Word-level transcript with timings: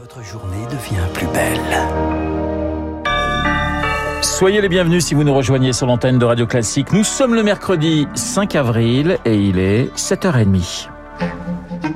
votre 0.00 0.22
journée 0.22 0.64
devient 0.70 1.06
plus 1.12 1.26
belle. 1.26 1.60
Soyez 4.22 4.62
les 4.62 4.68
bienvenus 4.70 5.04
si 5.04 5.14
vous 5.14 5.22
nous 5.22 5.34
rejoignez 5.34 5.74
sur 5.74 5.86
l'antenne 5.86 6.18
de 6.18 6.24
Radio 6.24 6.46
Classique. 6.46 6.92
Nous 6.92 7.04
sommes 7.04 7.34
le 7.34 7.42
mercredi 7.42 8.06
5 8.14 8.56
avril 8.56 9.18
et 9.26 9.34
il 9.34 9.58
est 9.58 9.94
7h30. 9.94 10.88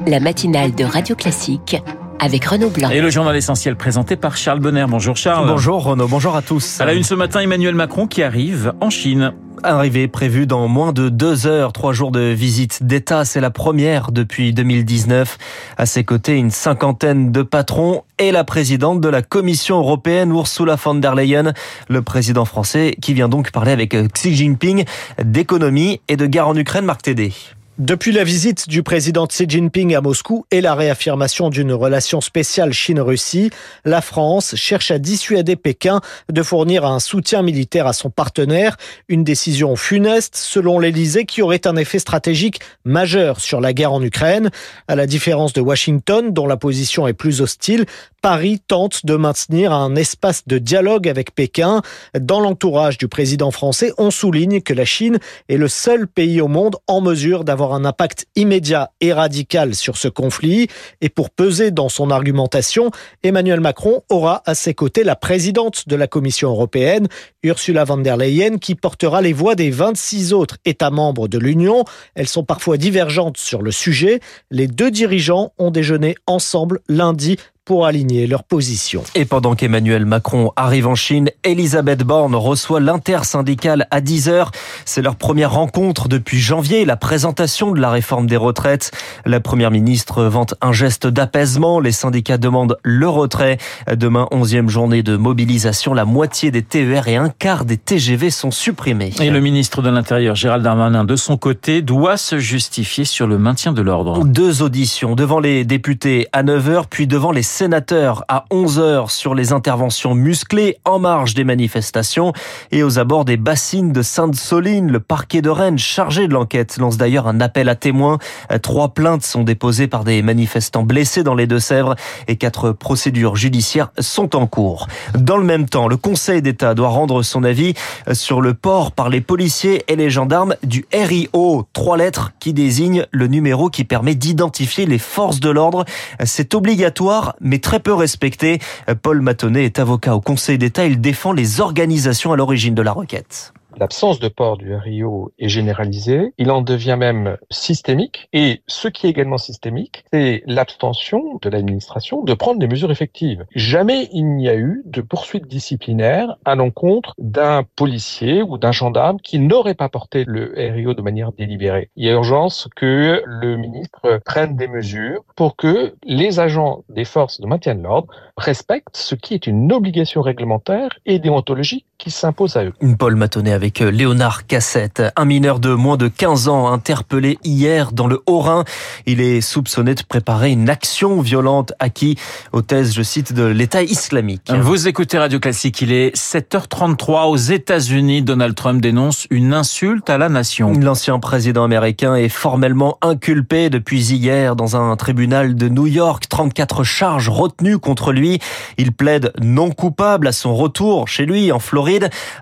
La 0.06 0.20
matinale 0.20 0.74
de 0.74 0.84
Radio 0.84 1.16
Classique 1.16 1.82
avec 2.18 2.44
Renaud 2.44 2.70
Blanc. 2.70 2.90
Et 2.90 3.00
le 3.00 3.08
journal 3.08 3.34
essentiel 3.34 3.76
présenté 3.76 4.16
par 4.16 4.36
Charles 4.36 4.60
Bonner. 4.60 4.84
Bonjour 4.88 5.16
Charles. 5.16 5.48
Bonjour 5.48 5.82
Renaud, 5.82 6.08
bonjour 6.08 6.36
à 6.36 6.42
tous. 6.42 6.80
À 6.80 6.84
la 6.84 6.92
une 6.92 7.04
ce 7.04 7.14
matin, 7.14 7.40
Emmanuel 7.40 7.74
Macron 7.74 8.06
qui 8.06 8.22
arrive 8.22 8.74
en 8.80 8.90
Chine. 8.90 9.32
Arrivée 9.68 10.06
prévue 10.06 10.46
dans 10.46 10.68
moins 10.68 10.92
de 10.92 11.08
deux 11.08 11.48
heures, 11.48 11.72
trois 11.72 11.92
jours 11.92 12.12
de 12.12 12.20
visite 12.20 12.84
d'État. 12.84 13.24
C'est 13.24 13.40
la 13.40 13.50
première 13.50 14.12
depuis 14.12 14.52
2019. 14.52 15.38
À 15.76 15.86
ses 15.86 16.04
côtés, 16.04 16.36
une 16.36 16.52
cinquantaine 16.52 17.32
de 17.32 17.42
patrons 17.42 18.04
et 18.20 18.30
la 18.30 18.44
présidente 18.44 19.00
de 19.00 19.08
la 19.08 19.22
Commission 19.22 19.78
européenne, 19.78 20.30
Ursula 20.30 20.76
von 20.76 20.94
der 20.94 21.16
Leyen, 21.16 21.52
le 21.88 22.02
président 22.02 22.44
français 22.44 22.94
qui 23.02 23.12
vient 23.12 23.28
donc 23.28 23.50
parler 23.50 23.72
avec 23.72 23.96
Xi 24.12 24.36
Jinping 24.36 24.84
d'économie 25.20 26.00
et 26.06 26.16
de 26.16 26.26
guerre 26.26 26.46
en 26.46 26.54
Ukraine, 26.54 26.84
Marc 26.84 27.02
Tédé. 27.02 27.32
Depuis 27.78 28.10
la 28.10 28.24
visite 28.24 28.70
du 28.70 28.82
président 28.82 29.26
Xi 29.26 29.44
Jinping 29.46 29.94
à 29.94 30.00
Moscou 30.00 30.46
et 30.50 30.62
la 30.62 30.74
réaffirmation 30.74 31.50
d'une 31.50 31.74
relation 31.74 32.22
spéciale 32.22 32.72
Chine-Russie, 32.72 33.50
la 33.84 34.00
France 34.00 34.54
cherche 34.56 34.90
à 34.90 34.98
dissuader 34.98 35.56
Pékin 35.56 36.00
de 36.32 36.42
fournir 36.42 36.86
un 36.86 37.00
soutien 37.00 37.42
militaire 37.42 37.86
à 37.86 37.92
son 37.92 38.08
partenaire, 38.08 38.78
une 39.08 39.24
décision 39.24 39.76
funeste 39.76 40.36
selon 40.36 40.78
l'Élysée 40.78 41.26
qui 41.26 41.42
aurait 41.42 41.66
un 41.66 41.76
effet 41.76 41.98
stratégique 41.98 42.60
majeur 42.86 43.40
sur 43.40 43.60
la 43.60 43.74
guerre 43.74 43.92
en 43.92 44.02
Ukraine. 44.02 44.48
À 44.88 44.96
la 44.96 45.06
différence 45.06 45.52
de 45.52 45.60
Washington, 45.60 46.32
dont 46.32 46.46
la 46.46 46.56
position 46.56 47.06
est 47.06 47.12
plus 47.12 47.42
hostile, 47.42 47.84
Paris 48.22 48.58
tente 48.66 49.04
de 49.04 49.16
maintenir 49.16 49.72
un 49.72 49.94
espace 49.94 50.48
de 50.48 50.56
dialogue 50.56 51.08
avec 51.08 51.34
Pékin. 51.34 51.82
Dans 52.18 52.40
l'entourage 52.40 52.96
du 52.96 53.06
président 53.06 53.50
français, 53.50 53.92
on 53.98 54.10
souligne 54.10 54.62
que 54.62 54.72
la 54.72 54.86
Chine 54.86 55.18
est 55.50 55.58
le 55.58 55.68
seul 55.68 56.08
pays 56.08 56.40
au 56.40 56.48
monde 56.48 56.76
en 56.86 57.02
mesure 57.02 57.44
d'avoir 57.44 57.65
un 57.74 57.84
impact 57.84 58.26
immédiat 58.36 58.90
et 59.00 59.12
radical 59.12 59.74
sur 59.74 59.96
ce 59.96 60.08
conflit. 60.08 60.68
Et 61.00 61.08
pour 61.08 61.30
peser 61.30 61.70
dans 61.70 61.88
son 61.88 62.10
argumentation, 62.10 62.90
Emmanuel 63.22 63.60
Macron 63.60 64.02
aura 64.10 64.42
à 64.46 64.54
ses 64.54 64.74
côtés 64.74 65.04
la 65.04 65.16
présidente 65.16 65.88
de 65.88 65.96
la 65.96 66.06
Commission 66.06 66.50
européenne, 66.50 67.08
Ursula 67.42 67.84
von 67.84 67.98
der 67.98 68.16
Leyen, 68.16 68.58
qui 68.58 68.74
portera 68.74 69.22
les 69.22 69.32
voix 69.32 69.54
des 69.54 69.70
26 69.70 70.32
autres 70.32 70.56
États 70.64 70.90
membres 70.90 71.28
de 71.28 71.38
l'Union. 71.38 71.84
Elles 72.14 72.28
sont 72.28 72.44
parfois 72.44 72.76
divergentes 72.76 73.36
sur 73.36 73.62
le 73.62 73.70
sujet. 73.70 74.20
Les 74.50 74.66
deux 74.66 74.90
dirigeants 74.90 75.52
ont 75.58 75.70
déjeuné 75.70 76.16
ensemble 76.26 76.80
lundi 76.88 77.36
pour 77.66 77.84
aligner 77.84 78.28
leur 78.28 78.44
position. 78.44 79.02
Et 79.16 79.24
pendant 79.24 79.56
qu'Emmanuel 79.56 80.06
Macron 80.06 80.52
arrive 80.54 80.86
en 80.86 80.94
Chine, 80.94 81.30
Elisabeth 81.42 82.04
Borne 82.04 82.36
reçoit 82.36 82.78
l'intersyndicale 82.78 83.88
à 83.90 84.00
10h. 84.00 84.50
C'est 84.84 85.02
leur 85.02 85.16
première 85.16 85.52
rencontre 85.52 86.06
depuis 86.08 86.38
janvier, 86.38 86.84
la 86.84 86.96
présentation 86.96 87.72
de 87.72 87.80
la 87.80 87.90
réforme 87.90 88.28
des 88.28 88.36
retraites. 88.36 88.92
La 89.24 89.40
première 89.40 89.72
ministre 89.72 90.22
vante 90.22 90.54
un 90.62 90.72
geste 90.72 91.08
d'apaisement. 91.08 91.80
Les 91.80 91.90
syndicats 91.90 92.38
demandent 92.38 92.76
le 92.84 93.08
retrait. 93.08 93.58
Demain, 93.92 94.28
11e 94.30 94.68
journée 94.68 95.02
de 95.02 95.16
mobilisation. 95.16 95.92
La 95.92 96.04
moitié 96.04 96.52
des 96.52 96.62
TER 96.62 97.08
et 97.08 97.16
un 97.16 97.30
quart 97.30 97.64
des 97.64 97.78
TGV 97.78 98.30
sont 98.30 98.52
supprimés. 98.52 99.12
Et 99.20 99.30
le 99.30 99.40
ministre 99.40 99.82
de 99.82 99.90
l'Intérieur, 99.90 100.36
Gérald 100.36 100.62
Darmanin, 100.62 101.02
de 101.02 101.16
son 101.16 101.36
côté, 101.36 101.82
doit 101.82 102.16
se 102.16 102.38
justifier 102.38 103.04
sur 103.04 103.26
le 103.26 103.38
maintien 103.38 103.72
de 103.72 103.82
l'ordre. 103.82 104.24
Deux 104.24 104.62
auditions 104.62 105.16
devant 105.16 105.40
les 105.40 105.64
députés 105.64 106.28
à 106.32 106.44
9h, 106.44 106.84
puis 106.88 107.08
devant 107.08 107.32
les 107.32 107.42
sénateurs 107.56 108.22
à 108.28 108.44
11h 108.50 109.08
sur 109.08 109.34
les 109.34 109.54
interventions 109.54 110.14
musclées 110.14 110.76
en 110.84 110.98
marge 110.98 111.32
des 111.32 111.42
manifestations 111.42 112.34
et 112.70 112.82
aux 112.82 112.98
abords 112.98 113.24
des 113.24 113.38
bassines 113.38 113.92
de 113.92 114.02
Sainte-Soline. 114.02 114.92
Le 114.92 115.00
parquet 115.00 115.40
de 115.40 115.48
Rennes, 115.48 115.78
chargé 115.78 116.28
de 116.28 116.34
l'enquête, 116.34 116.76
lance 116.76 116.98
d'ailleurs 116.98 117.26
un 117.26 117.40
appel 117.40 117.70
à 117.70 117.74
témoins. 117.74 118.18
Trois 118.60 118.90
plaintes 118.90 119.22
sont 119.22 119.42
déposées 119.42 119.86
par 119.86 120.04
des 120.04 120.20
manifestants 120.20 120.82
blessés 120.82 121.22
dans 121.22 121.34
les 121.34 121.46
Deux-Sèvres 121.46 121.96
et 122.28 122.36
quatre 122.36 122.72
procédures 122.72 123.36
judiciaires 123.36 123.90
sont 123.98 124.36
en 124.36 124.46
cours. 124.46 124.86
Dans 125.18 125.38
le 125.38 125.44
même 125.44 125.66
temps, 125.66 125.88
le 125.88 125.96
Conseil 125.96 126.42
d'État 126.42 126.74
doit 126.74 126.88
rendre 126.88 127.22
son 127.22 127.42
avis 127.42 127.72
sur 128.12 128.42
le 128.42 128.52
port 128.52 128.92
par 128.92 129.08
les 129.08 129.22
policiers 129.22 129.82
et 129.88 129.96
les 129.96 130.10
gendarmes 130.10 130.56
du 130.62 130.84
RIO. 130.92 131.66
Trois 131.72 131.96
lettres 131.96 132.32
qui 132.38 132.52
désignent 132.52 133.06
le 133.12 133.28
numéro 133.28 133.70
qui 133.70 133.84
permet 133.84 134.14
d'identifier 134.14 134.84
les 134.84 134.98
forces 134.98 135.40
de 135.40 135.48
l'ordre. 135.48 135.86
C'est 136.22 136.54
obligatoire, 136.54 137.34
mais 137.46 137.58
très 137.58 137.80
peu 137.80 137.94
respecté. 137.94 138.58
Paul 139.02 139.22
Matonnet 139.22 139.64
est 139.64 139.78
avocat 139.78 140.14
au 140.14 140.20
Conseil 140.20 140.58
d'État. 140.58 140.86
Il 140.86 141.00
défend 141.00 141.32
les 141.32 141.60
organisations 141.60 142.32
à 142.32 142.36
l'origine 142.36 142.74
de 142.74 142.82
la 142.82 142.92
requête. 142.92 143.52
L'absence 143.78 144.20
de 144.20 144.28
port 144.28 144.56
du 144.56 144.74
RIO 144.74 145.32
est 145.38 145.50
généralisée, 145.50 146.32
il 146.38 146.50
en 146.50 146.62
devient 146.62 146.96
même 146.98 147.36
systémique, 147.50 148.28
et 148.32 148.62
ce 148.66 148.88
qui 148.88 149.06
est 149.06 149.10
également 149.10 149.36
systémique, 149.36 150.04
c'est 150.14 150.42
l'abstention 150.46 151.38
de 151.42 151.50
l'administration 151.50 152.22
de 152.22 152.32
prendre 152.32 152.58
des 152.58 152.68
mesures 152.68 152.90
effectives. 152.90 153.44
Jamais 153.54 154.08
il 154.12 154.34
n'y 154.36 154.48
a 154.48 154.56
eu 154.56 154.82
de 154.86 155.02
poursuite 155.02 155.46
disciplinaire 155.46 156.38
à 156.46 156.54
l'encontre 156.54 157.12
d'un 157.18 157.64
policier 157.76 158.42
ou 158.42 158.56
d'un 158.56 158.72
gendarme 158.72 159.20
qui 159.20 159.38
n'aurait 159.38 159.74
pas 159.74 159.90
porté 159.90 160.24
le 160.26 160.54
RIO 160.56 160.94
de 160.94 161.02
manière 161.02 161.32
délibérée. 161.32 161.90
Il 161.96 162.06
y 162.06 162.08
a 162.08 162.12
urgence 162.12 162.68
que 162.76 163.22
le 163.26 163.56
ministre 163.58 164.20
prenne 164.24 164.56
des 164.56 164.68
mesures 164.68 165.22
pour 165.34 165.54
que 165.54 165.94
les 166.02 166.40
agents 166.40 166.82
des 166.88 167.04
forces 167.04 167.42
de 167.42 167.46
maintien 167.46 167.74
de 167.74 167.82
l'ordre 167.82 168.08
respectent 168.38 168.96
ce 168.96 169.14
qui 169.14 169.34
est 169.34 169.46
une 169.46 169.70
obligation 169.70 170.22
réglementaire 170.22 170.88
et 171.04 171.18
déontologique 171.18 171.85
qui 171.98 172.10
s'impose 172.10 172.56
à 172.56 172.64
eux. 172.64 172.72
Une 172.80 172.96
Paul 172.96 173.16
Matonnet 173.16 173.52
avec 173.52 173.80
Léonard 173.80 174.46
Cassette, 174.46 175.02
un 175.16 175.24
mineur 175.24 175.60
de 175.60 175.72
moins 175.72 175.96
de 175.96 176.08
15 176.08 176.48
ans 176.48 176.70
interpellé 176.70 177.38
hier 177.42 177.92
dans 177.92 178.06
le 178.06 178.22
Haut-Rhin. 178.26 178.64
Il 179.06 179.20
est 179.20 179.40
soupçonné 179.40 179.94
de 179.94 180.02
préparer 180.02 180.50
une 180.50 180.68
action 180.68 181.20
violente 181.20 181.72
à 181.78 181.88
qui, 181.88 182.18
aux 182.52 182.62
thèses, 182.62 182.94
je 182.94 183.02
cite, 183.02 183.32
de 183.32 183.44
l'État 183.44 183.82
islamique. 183.82 184.50
Vous 184.60 184.88
écoutez 184.88 185.18
Radio 185.18 185.40
Classique, 185.40 185.80
il 185.80 185.92
est 185.92 186.14
7h33 186.14 187.28
aux 187.28 187.36
États-Unis. 187.36 188.22
Donald 188.22 188.54
Trump 188.54 188.82
dénonce 188.82 189.26
une 189.30 189.54
insulte 189.54 190.10
à 190.10 190.18
la 190.18 190.28
nation. 190.28 190.72
L'ancien 190.72 191.18
président 191.18 191.64
américain 191.64 192.14
est 192.14 192.28
formellement 192.28 192.98
inculpé 193.00 193.70
depuis 193.70 194.12
hier 194.12 194.54
dans 194.54 194.76
un 194.76 194.94
tribunal 194.96 195.54
de 195.54 195.68
New 195.68 195.86
York. 195.86 196.24
34 196.28 196.84
charges 196.84 197.30
retenues 197.30 197.78
contre 197.78 198.12
lui. 198.12 198.38
Il 198.76 198.92
plaide 198.92 199.32
non 199.40 199.70
coupable 199.70 200.26
à 200.26 200.32
son 200.32 200.54
retour 200.54 201.08
chez 201.08 201.24
lui 201.24 201.50
en 201.52 201.58
Floride. 201.58 201.85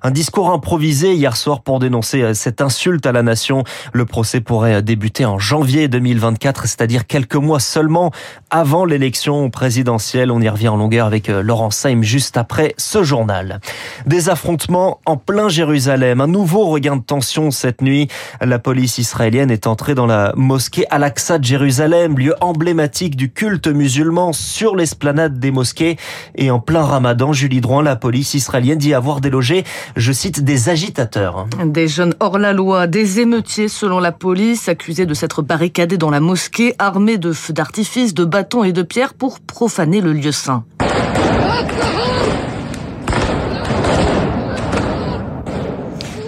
Un 0.02 0.10
discours 0.10 0.50
improvisé 0.50 1.14
hier 1.14 1.36
soir 1.36 1.62
pour 1.62 1.78
dénoncer 1.78 2.34
cette 2.34 2.60
insulte 2.60 3.04
à 3.06 3.12
la 3.12 3.22
nation. 3.22 3.64
Le 3.92 4.04
procès 4.04 4.40
pourrait 4.40 4.82
débuter 4.82 5.24
en 5.24 5.38
janvier 5.38 5.88
2024, 5.88 6.66
c'est-à-dire 6.66 7.06
quelques 7.06 7.36
mois 7.36 7.60
seulement 7.60 8.10
avant 8.50 8.84
l'élection 8.84 9.50
présidentielle. 9.50 10.30
On 10.30 10.40
y 10.40 10.48
revient 10.48 10.68
en 10.68 10.76
longueur 10.76 11.06
avec 11.06 11.28
Laurent 11.28 11.70
Saim 11.70 12.02
juste 12.02 12.36
après 12.36 12.74
ce 12.78 13.02
journal. 13.02 13.60
Des 14.06 14.28
affrontements 14.28 15.00
en 15.06 15.16
plein 15.16 15.48
Jérusalem. 15.48 16.20
Un 16.20 16.26
nouveau 16.26 16.66
regain 16.66 16.96
de 16.96 17.02
tension 17.02 17.50
cette 17.50 17.82
nuit. 17.82 18.08
La 18.40 18.58
police 18.58 18.98
israélienne 18.98 19.50
est 19.50 19.66
entrée 19.66 19.94
dans 19.94 20.06
la 20.06 20.32
mosquée 20.36 20.86
Al-Aqsa 20.90 21.38
de 21.38 21.44
Jérusalem, 21.44 22.18
lieu 22.18 22.34
emblématique 22.40 23.16
du 23.16 23.30
culte 23.30 23.66
musulman 23.66 24.32
sur 24.32 24.76
l'esplanade 24.76 25.38
des 25.38 25.50
mosquées. 25.50 25.96
Et 26.36 26.50
en 26.50 26.60
plein 26.60 26.82
ramadan, 26.82 27.32
Julie 27.32 27.60
Droin, 27.60 27.82
la 27.82 27.96
police 27.96 28.34
israélienne 28.34 28.78
dit 28.78 28.94
avoir 28.94 29.20
je 29.40 30.12
cite, 30.12 30.44
des 30.44 30.68
agitateurs. 30.68 31.46
Des 31.64 31.88
jeunes 31.88 32.14
hors 32.20 32.38
la 32.38 32.52
loi, 32.52 32.86
des 32.86 33.20
émeutiers 33.20 33.68
selon 33.68 34.00
la 34.00 34.12
police, 34.12 34.68
accusés 34.68 35.06
de 35.06 35.14
s'être 35.14 35.42
barricadés 35.42 35.98
dans 35.98 36.10
la 36.10 36.20
mosquée, 36.20 36.74
armés 36.78 37.18
de 37.18 37.32
feux 37.32 37.52
d'artifice, 37.52 38.14
de 38.14 38.24
bâtons 38.24 38.64
et 38.64 38.72
de 38.72 38.82
pierres 38.82 39.14
pour 39.14 39.40
profaner 39.40 40.00
le 40.00 40.12
lieu 40.12 40.32
saint. 40.32 40.64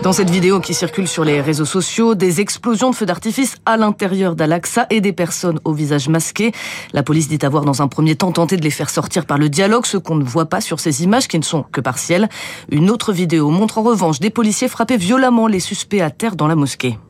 Dans 0.06 0.12
cette 0.12 0.30
vidéo 0.30 0.60
qui 0.60 0.72
circule 0.72 1.08
sur 1.08 1.24
les 1.24 1.40
réseaux 1.40 1.64
sociaux, 1.64 2.14
des 2.14 2.40
explosions 2.40 2.90
de 2.90 2.94
feux 2.94 3.06
d'artifice 3.06 3.56
à 3.66 3.76
l'intérieur 3.76 4.36
d'Al-Aqsa 4.36 4.86
et 4.88 5.00
des 5.00 5.12
personnes 5.12 5.58
au 5.64 5.72
visage 5.72 6.08
masqué. 6.08 6.52
La 6.92 7.02
police 7.02 7.26
dit 7.26 7.44
avoir 7.44 7.64
dans 7.64 7.82
un 7.82 7.88
premier 7.88 8.14
temps 8.14 8.30
tenté 8.30 8.56
de 8.56 8.62
les 8.62 8.70
faire 8.70 8.88
sortir 8.88 9.26
par 9.26 9.36
le 9.36 9.48
dialogue, 9.48 9.84
ce 9.84 9.96
qu'on 9.96 10.14
ne 10.14 10.22
voit 10.22 10.46
pas 10.46 10.60
sur 10.60 10.78
ces 10.78 11.02
images 11.02 11.26
qui 11.26 11.40
ne 11.40 11.42
sont 11.42 11.64
que 11.64 11.80
partielles. 11.80 12.28
Une 12.70 12.88
autre 12.88 13.12
vidéo 13.12 13.50
montre 13.50 13.78
en 13.78 13.82
revanche 13.82 14.20
des 14.20 14.30
policiers 14.30 14.68
frapper 14.68 14.96
violemment 14.96 15.48
les 15.48 15.58
suspects 15.58 16.00
à 16.00 16.10
terre 16.10 16.36
dans 16.36 16.46
la 16.46 16.54
mosquée. 16.54 17.00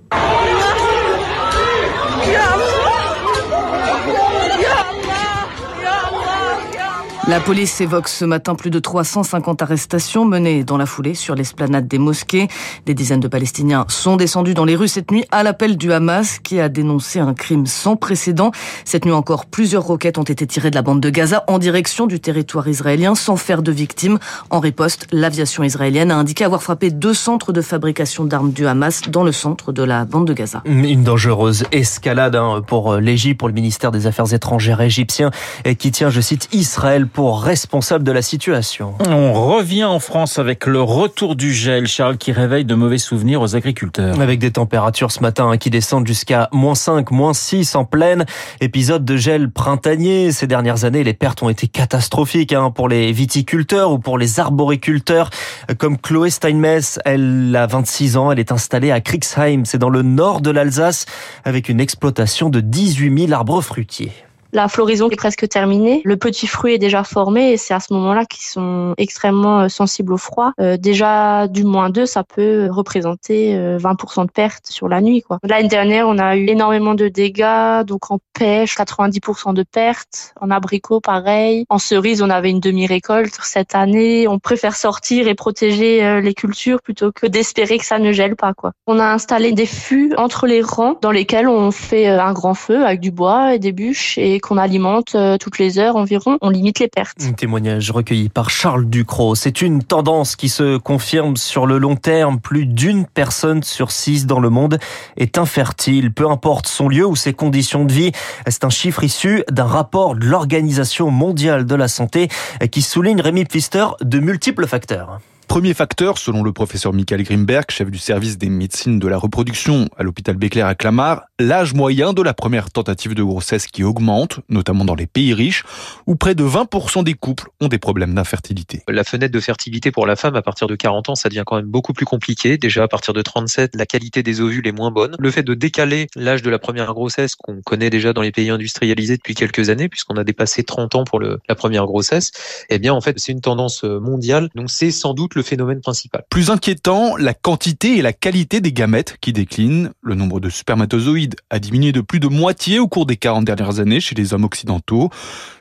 La 7.29 7.41
police 7.41 7.81
évoque 7.81 8.07
ce 8.07 8.25
matin 8.25 8.55
plus 8.55 8.71
de 8.71 8.79
350 8.79 9.61
arrestations 9.61 10.25
menées 10.25 10.63
dans 10.63 10.77
la 10.77 10.87
foulée 10.87 11.15
sur 11.15 11.35
l'esplanade 11.35 11.89
des 11.89 11.99
mosquées. 11.99 12.47
Des 12.87 12.95
dizaines 12.95 13.19
de 13.19 13.27
Palestiniens 13.27 13.85
sont 13.89 14.15
descendus 14.15 14.55
dans 14.55 14.65
les 14.65 14.77
rues 14.77 14.87
cette 14.87 15.11
nuit 15.11 15.25
à 15.33 15.43
l'appel 15.43 15.77
du 15.77 15.93
Hamas 15.93 16.39
qui 16.39 16.61
a 16.61 16.69
dénoncé 16.69 17.19
un 17.19 17.35
crime 17.35 17.67
sans 17.67 17.97
précédent. 17.97 18.53
Cette 18.85 19.05
nuit 19.05 19.13
encore, 19.13 19.47
plusieurs 19.47 19.83
roquettes 19.83 20.19
ont 20.19 20.23
été 20.23 20.47
tirées 20.47 20.71
de 20.71 20.77
la 20.77 20.83
bande 20.83 21.01
de 21.01 21.11
Gaza 21.11 21.43
en 21.49 21.59
direction 21.59 22.07
du 22.07 22.21
territoire 22.21 22.69
israélien 22.69 23.17
sans 23.17 23.35
faire 23.35 23.61
de 23.61 23.73
victimes. 23.73 24.21
En 24.51 24.61
riposte, 24.61 25.09
l'aviation 25.11 25.65
israélienne 25.65 26.13
a 26.13 26.17
indiqué 26.17 26.45
avoir 26.45 26.63
frappé 26.63 26.93
deux 26.93 27.15
centres 27.15 27.53
de 27.53 27.61
fabrication 27.61 28.25
d'armes 28.25 28.53
du 28.53 28.69
Hamas 28.69 29.03
dans 29.11 29.25
le 29.25 29.33
centre 29.33 29.73
de 29.73 29.83
la 29.83 30.05
bande 30.05 30.29
de 30.29 30.33
Gaza. 30.33 30.63
Une 30.65 31.03
dangereuse 31.03 31.65
escalade 31.73 32.37
hein, 32.37 32.63
pour 32.65 32.95
l'Égypte, 32.99 33.41
pour 33.41 33.49
le 33.49 33.55
ministère 33.55 33.91
des 33.91 34.07
Affaires 34.07 34.33
étrangères 34.33 34.81
égyptien 34.81 35.33
qui 35.77 35.91
tient, 35.91 36.09
je 36.09 36.21
cite, 36.21 36.49
Israël 36.53 37.09
pour 37.17 37.41
responsable 37.43 38.05
de 38.05 38.13
la 38.13 38.21
situation. 38.21 38.95
On 39.09 39.33
revient 39.33 39.85
en 39.85 40.01
France 40.01 40.39
avec 40.39 40.67
le 40.67 40.83
retour 40.83 41.35
du 41.35 41.51
gel, 41.51 41.87
Charles, 41.87 42.19
qui 42.19 42.31
réveille 42.31 42.67
de 42.67 42.75
mauvais 42.75 42.99
souvenirs 42.99 43.41
aux 43.41 43.57
agriculteurs. 43.57 44.21
Avec 44.21 44.39
des 44.39 44.51
températures 44.51 45.11
ce 45.11 45.21
matin 45.21 45.49
hein, 45.49 45.57
qui 45.57 45.71
descendent 45.71 46.07
jusqu'à 46.07 46.51
moins 46.53 46.75
5, 46.75 47.11
moins 47.13 47.33
6 47.33 47.75
en 47.75 47.87
pleine. 47.87 48.27
Épisode 48.61 49.07
de 49.07 49.17
gel 49.17 49.51
printanier. 49.51 50.31
Ces 50.31 50.47
dernières 50.47 50.85
années, 50.85 51.05
les 51.05 51.15
pertes 51.15 51.43
ont 51.43 51.49
été 51.49 51.69
catastrophiques 51.69 52.53
hein, 52.53 52.71
pour 52.71 52.87
les 52.87 53.13
viticulteurs 53.13 53.93
ou 53.93 53.99
pour 53.99 54.19
les 54.19 54.39
arboriculteurs. 54.39 55.31
Comme 55.79 55.97
Chloé 55.97 56.29
Steinmetz, 56.29 56.99
elle 57.07 57.57
a 57.57 57.67
26 57.67 58.19
ans, 58.19 58.31
elle 58.31 58.41
est 58.41 58.53
installée 58.53 58.91
à 58.91 59.01
Kriegsheim, 59.01 59.65
c'est 59.65 59.79
dans 59.79 59.89
le 59.89 60.03
nord 60.03 60.43
de 60.43 60.51
l'Alsace, 60.51 61.07
avec 61.47 61.71
une 61.71 61.81
exploitation 61.81 62.51
de 62.51 62.61
18 62.61 63.29
000 63.29 63.33
arbres 63.33 63.63
fruitiers. 63.63 64.13
La 64.57 64.69
floraison 64.69 65.11
est 65.11 65.17
presque 65.17 65.47
terminée. 65.51 66.01
Le 66.07 66.17
petit 66.17 66.47
fruit 66.47 66.73
est 66.73 66.79
déjà 66.79 67.05
formé 67.05 67.53
et 67.53 67.57
c'est 67.59 67.75
à 67.75 67.81
ce 67.81 67.93
moment-là 67.93 68.25
qu'ils 68.25 68.47
sont 68.47 68.95
extrêmement 68.97 69.61
euh, 69.61 69.69
sensibles 69.69 70.15
au 70.15 70.17
froid. 70.17 70.53
Euh, 70.63 70.79
déjà, 70.79 71.47
du 71.47 71.63
moins 71.63 71.91
2, 71.91 72.07
ça 72.07 72.25
peut 72.25 72.67
représenter 72.71 73.55
20% 73.55 74.21
euh, 74.21 74.25
de 74.25 74.31
pertes 74.31 74.67
sur 74.69 74.89
la 74.89 75.03
nuit. 75.03 75.23
L'année 75.43 75.69
dernière, 75.69 76.09
on 76.09 76.17
a 76.17 76.39
eu 76.39 76.47
énormément 76.49 76.95
de 76.95 77.09
dégâts. 77.09 77.85
Donc 77.85 78.11
en 78.11 78.19
pêche, 78.33 78.79
90% 78.79 79.53
de 79.53 79.63
pertes. 79.63 80.33
En 80.41 80.51
abricot, 80.51 81.03
pareil. 81.03 81.67
En 81.69 81.79
cerise, 81.79 82.23
on 82.23 82.31
avait 82.31 82.49
une 82.49 82.61
demi-récolte. 82.61 83.37
Cette 83.43 83.75
année, 83.75 84.27
on 84.27 84.39
préfère 84.39 84.75
sortir 84.75 85.29
et 85.29 85.35
protéger 85.35 86.23
les 86.23 86.33
cultures 86.33 86.81
plutôt 86.81 87.13
que 87.13 87.27
d'espérer 87.27 87.77
que 87.77 87.85
ça 87.85 87.99
ne 87.99 88.11
gèle 88.11 88.37
pas. 88.37 88.55
Quoi. 88.55 88.73
On 88.87 88.99
a 89.01 89.05
installé 89.05 89.53
des 89.53 89.67
fûts 89.67 90.15
entre 90.17 90.47
les 90.47 90.63
rangs 90.63 90.97
dans 91.03 91.11
lesquels 91.11 91.47
on 91.47 91.71
fait 91.73 92.07
un 92.07 92.33
grand 92.33 92.55
feu 92.55 92.87
avec 92.87 93.01
du 93.01 93.11
bois 93.11 93.55
et 93.55 93.59
des 93.59 93.73
bûches 93.73 94.17
et 94.17 94.41
qu'on 94.47 94.59
alimente 94.59 95.15
euh, 95.17 95.39
toutes 95.39 95.59
les 95.59 95.79
heures 95.79 95.97
environ, 95.97 96.39
on 96.41 96.51
limite 96.51 96.79
les 96.79 96.89
pertes. 96.89 97.17
Un 97.23 97.33
témoignage 97.33 97.91
recueilli 97.91 98.29
par 98.29 98.49
Charles 98.49 98.87
Ducrot. 98.87 99.35
C'est 99.35 99.61
une 99.61 99.83
tendance 99.83 100.37
qui 100.37 100.49
se 100.49 100.77
confirme 100.77 101.37
sur 101.37 101.67
le 101.67 101.79
long 101.79 101.97
terme. 101.97 102.39
Plus 102.39 102.65
d'une 102.65 103.07
personne 103.07 103.65
sur 103.65 103.91
six 103.91 104.25
dans 104.27 104.39
le 104.39 104.49
monde 104.49 104.79
est 105.17 105.37
infertile, 105.37 106.13
peu 106.13 106.31
importe 106.31 106.69
son 106.69 106.89
lieu 106.89 107.05
ou 107.05 107.17
ses 107.17 107.33
conditions 107.33 107.85
de 107.85 107.93
vie. 107.93 108.13
C'est 108.47 108.65
un 108.65 108.71
chiffre 108.71 109.03
issu 109.03 109.43
d'un 109.51 109.65
rapport 109.65 110.15
de 110.15 110.25
l'Organisation 110.25 111.11
mondiale 111.11 111.67
de 111.67 111.75
la 111.75 111.89
santé 111.89 112.29
qui 112.71 112.83
souligne 112.83 113.21
Rémi 113.21 113.45
Pfister 113.45 113.87
de 114.01 114.21
multiples 114.21 114.67
facteurs. 114.67 115.19
Premier 115.49 115.75
facteur, 115.75 116.19
selon 116.19 116.43
le 116.43 116.53
professeur 116.53 116.93
Michael 116.93 117.23
Grimberg, 117.23 117.71
chef 117.71 117.91
du 117.91 117.99
service 117.99 118.37
des 118.37 118.49
médecines 118.49 118.99
de 118.99 119.07
la 119.07 119.17
reproduction 119.17 119.89
à 119.97 120.03
l'hôpital 120.03 120.37
Béclair 120.37 120.67
à 120.67 120.75
Clamart, 120.75 121.23
l'âge 121.39 121.73
moyen 121.73 122.13
de 122.13 122.21
la 122.21 122.35
première 122.35 122.71
tentative 122.71 123.15
de 123.15 123.23
grossesse 123.23 123.69
qui 123.69 123.85
augmente, 123.85 124.41
notamment 124.49 124.85
dans 124.85 124.97
les 124.97 125.07
pays 125.07 125.33
riches, 125.35 125.63
où 126.07 126.17
près 126.17 126.35
de 126.35 126.43
20% 126.43 127.05
des 127.05 127.15
couples 127.15 127.49
ont 127.61 127.69
des 127.69 127.79
problèmes 127.79 128.15
d'infertilité. 128.15 128.83
La 128.89 129.05
fenêtre 129.05 129.33
de 129.33 129.41
fertilité 129.41 129.93
pour 129.93 130.05
la 130.05 130.17
femme 130.17 130.35
à 130.35 130.43
partir 130.43 130.67
de 130.67 130.75
40 130.75 131.11
ans, 131.11 131.15
ça 131.15 131.29
devient 131.29 131.45
quand 131.47 131.57
même 131.57 131.67
beaucoup 131.67 131.93
plus 131.93 132.07
compliqué. 132.07 132.59
Déjà 132.59 132.83
à 132.83 132.89
partir 132.89 133.15
de 133.15 133.23
37, 133.23 133.77
la 133.77 133.87
qualité 133.87 134.25
des 134.25 134.41
ovules 134.41 134.67
est 134.67 134.73
moins 134.73 134.91
bonne. 134.91 135.15
Le 135.19 135.31
fait 135.31 135.45
de 135.45 135.55
décaler 135.55 136.09
l'âge 136.17 136.43
de 136.43 136.51
la 136.51 136.59
première 136.59 136.93
grossesse, 136.93 137.37
qu'on 137.37 137.63
connaît 137.63 137.91
déjà 137.91 138.13
dans 138.13 138.23
les 138.23 138.33
pays 138.33 138.51
industrialisés 138.51 139.17
depuis 139.17 139.35
quelques 139.35 139.71
années, 139.71 139.89
puisqu'on 139.89 140.17
a 140.17 140.25
dépassé 140.25 140.65
30 140.65 140.97
ans 140.97 141.05
pour 141.05 141.21
la 141.21 141.55
première 141.55 141.87
grossesse, 141.87 142.33
eh 142.69 142.81
bien 142.81 142.93
en 142.93 143.01
fait 143.01 143.19
c'est 143.19 143.33
une 143.33 143.41
tendance 143.41 143.85
mondiale. 143.85 144.49
Donc 144.57 144.71
c'est 144.71 144.91
sans 144.91 145.15
doute 145.15 145.36
le 145.37 145.43
phénomène 145.43 145.81
principal. 145.81 146.25
Plus 146.31 146.51
inquiétant, 146.51 147.17
la 147.17 147.35
quantité 147.35 147.99
et 147.99 148.03
la 148.03 148.13
qualité 148.13 148.61
des 148.61 148.73
gamètes 148.73 149.17
qui 149.21 149.33
déclinent. 149.33 149.91
Le 150.03 150.15
nombre 150.15 150.41
de 150.41 150.51
spermatozoïdes 150.51 151.37
a 151.51 151.59
diminué 151.59 151.93
de 151.93 152.01
plus 152.01 152.19
de 152.19 152.27
moitié 152.27 152.79
au 152.79 152.89
cours 152.89 153.07
des 153.07 153.17
40 153.17 153.45
dernières 153.45 153.79
années 153.79 154.01
chez 154.01 154.15
les 154.15 154.35
hommes 154.35 154.45
occidentaux. 154.45 155.11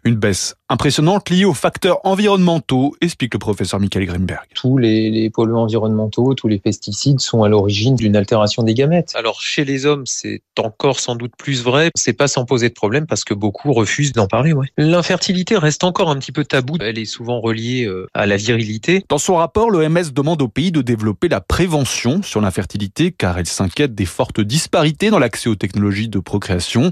Une 0.05 0.17
baisse 0.17 0.53
impressionnante 0.69 1.31
liée 1.31 1.45
aux 1.45 1.55
facteurs 1.55 1.99
environnementaux, 2.03 2.95
explique 3.01 3.33
le 3.33 3.39
professeur 3.39 3.79
Michael 3.79 4.05
Greenberg. 4.05 4.45
Tous 4.53 4.77
les, 4.77 5.09
les 5.09 5.31
polluants 5.31 5.63
environnementaux, 5.63 6.35
tous 6.35 6.47
les 6.47 6.59
pesticides 6.59 7.19
sont 7.19 7.41
à 7.41 7.49
l'origine 7.49 7.95
d'une 7.95 8.15
altération 8.15 8.61
des 8.61 8.75
gamètes. 8.75 9.13
Alors 9.15 9.41
chez 9.41 9.65
les 9.65 9.87
hommes, 9.87 10.05
c'est 10.05 10.43
encore 10.59 10.99
sans 10.99 11.15
doute 11.15 11.31
plus 11.35 11.63
vrai. 11.63 11.89
C'est 11.95 12.13
pas 12.13 12.27
sans 12.27 12.45
poser 12.45 12.69
de 12.69 12.75
problème 12.75 13.07
parce 13.07 13.23
que 13.23 13.33
beaucoup 13.33 13.73
refusent 13.73 14.11
d'en 14.11 14.27
parler. 14.27 14.53
Ouais. 14.53 14.67
L'infertilité 14.77 15.57
reste 15.57 15.83
encore 15.83 16.11
un 16.11 16.17
petit 16.17 16.31
peu 16.31 16.45
tabou. 16.45 16.77
Elle 16.79 16.99
est 16.99 17.05
souvent 17.05 17.41
reliée 17.41 17.85
euh, 17.85 18.05
à 18.13 18.27
la 18.27 18.37
virilité. 18.37 19.03
Dans 19.09 19.17
son 19.17 19.37
rapport, 19.37 19.71
l'OMS 19.71 20.13
demande 20.13 20.43
aux 20.43 20.47
pays 20.47 20.71
de 20.71 20.83
développer 20.83 21.29
la 21.29 21.41
prévention 21.41 22.21
sur 22.21 22.41
l'infertilité 22.41 23.11
car 23.11 23.39
elle 23.39 23.47
s'inquiète 23.47 23.95
des 23.95 24.05
fortes 24.05 24.39
disparités 24.39 25.09
dans 25.09 25.19
l'accès 25.19 25.49
aux 25.49 25.55
technologies 25.55 26.09
de 26.09 26.19
procréation. 26.19 26.91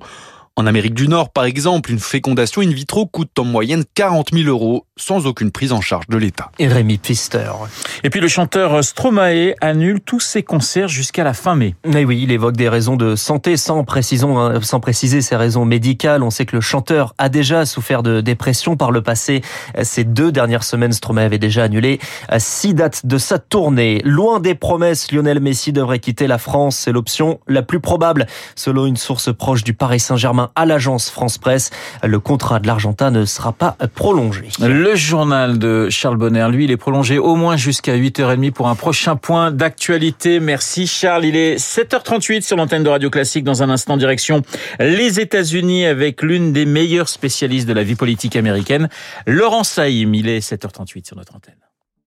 En 0.55 0.67
Amérique 0.67 0.93
du 0.93 1.07
Nord, 1.07 1.31
par 1.31 1.45
exemple, 1.45 1.89
une 1.89 1.97
fécondation 1.97 2.61
in 2.61 2.69
vitro 2.69 3.07
coûte 3.07 3.39
en 3.39 3.43
moyenne 3.43 3.85
40 3.95 4.29
000 4.33 4.47
euros 4.47 4.85
sans 4.95 5.25
aucune 5.25 5.49
prise 5.49 5.71
en 5.71 5.81
charge 5.81 6.05
de 6.09 6.15
l'État. 6.15 6.51
Et 6.59 6.67
Rémi 6.67 6.99
Pfister. 6.99 7.51
Et 8.03 8.11
puis 8.11 8.19
le 8.19 8.27
chanteur 8.27 8.83
Stromae 8.83 9.55
annule 9.61 9.99
tous 9.99 10.19
ses 10.19 10.43
concerts 10.43 10.89
jusqu'à 10.89 11.23
la 11.23 11.33
fin 11.33 11.55
mai. 11.55 11.73
Mais 11.83 12.05
oui, 12.05 12.19
il 12.21 12.31
évoque 12.31 12.55
des 12.55 12.69
raisons 12.69 12.97
de 12.97 13.15
santé 13.15 13.57
sans, 13.57 13.83
hein, 13.83 14.61
sans 14.61 14.79
préciser 14.79 15.23
ses 15.23 15.35
raisons 15.35 15.65
médicales. 15.65 16.21
On 16.21 16.29
sait 16.29 16.45
que 16.45 16.55
le 16.55 16.61
chanteur 16.61 17.15
a 17.17 17.29
déjà 17.29 17.65
souffert 17.65 18.03
de 18.03 18.21
dépression 18.21 18.77
par 18.77 18.91
le 18.91 19.01
passé. 19.01 19.41
Ces 19.81 20.03
deux 20.03 20.31
dernières 20.31 20.63
semaines, 20.63 20.93
Stromae 20.93 21.23
avait 21.23 21.39
déjà 21.39 21.63
annulé 21.63 21.99
six 22.37 22.75
dates 22.75 23.07
de 23.07 23.17
sa 23.17 23.39
tournée. 23.39 24.03
Loin 24.05 24.39
des 24.39 24.53
promesses, 24.53 25.11
Lionel 25.11 25.39
Messi 25.39 25.73
devrait 25.73 25.97
quitter 25.97 26.27
la 26.27 26.37
France. 26.37 26.77
C'est 26.77 26.91
l'option 26.91 27.39
la 27.47 27.63
plus 27.63 27.79
probable, 27.79 28.27
selon 28.55 28.85
une 28.85 28.97
source 28.97 29.33
proche 29.33 29.63
du 29.63 29.73
Paris 29.73 29.99
Saint-Germain 29.99 30.42
à 30.55 30.65
l'agence 30.65 31.09
France 31.09 31.37
Presse. 31.37 31.71
Le 32.03 32.19
contrat 32.19 32.59
de 32.59 32.67
l'Argentin 32.67 33.11
ne 33.11 33.25
sera 33.25 33.53
pas 33.53 33.75
prolongé. 33.95 34.47
Le 34.59 34.95
journal 34.95 35.59
de 35.59 35.89
Charles 35.89 36.17
Bonner, 36.17 36.47
lui, 36.51 36.65
il 36.65 36.71
est 36.71 36.77
prolongé 36.77 37.17
au 37.17 37.35
moins 37.35 37.57
jusqu'à 37.57 37.95
8h30 37.95 38.51
pour 38.51 38.67
un 38.67 38.75
prochain 38.75 39.15
point 39.15 39.51
d'actualité. 39.51 40.39
Merci 40.39 40.87
Charles. 40.87 41.25
Il 41.25 41.35
est 41.35 41.55
7h38 41.55 42.41
sur 42.41 42.57
l'antenne 42.57 42.83
de 42.83 42.89
Radio 42.89 43.09
Classique. 43.09 43.43
Dans 43.43 43.63
un 43.63 43.69
instant, 43.69 43.97
direction 43.97 44.41
les 44.79 45.19
États-Unis 45.19 45.85
avec 45.85 46.21
l'une 46.21 46.53
des 46.53 46.65
meilleures 46.65 47.09
spécialistes 47.09 47.67
de 47.67 47.73
la 47.73 47.83
vie 47.83 47.95
politique 47.95 48.35
américaine, 48.35 48.89
Laurent 49.25 49.63
Saïm. 49.63 50.13
Il 50.13 50.27
est 50.29 50.39
7h38 50.39 51.07
sur 51.07 51.15
notre 51.17 51.35
antenne. 51.35 51.62